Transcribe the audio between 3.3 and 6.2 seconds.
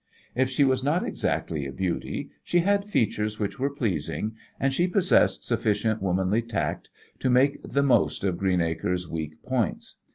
which were pleasing, and she possessed sufficient